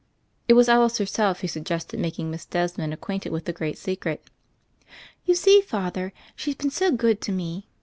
[0.47, 4.31] It was Alice herself who suggested making Miss Desmond acquainted with the great secret.
[5.25, 5.61] "You see.
[5.61, 7.67] Father, she's been so good to me.